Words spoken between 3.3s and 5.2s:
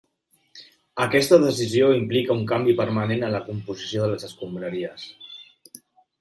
la composició de les escombraries.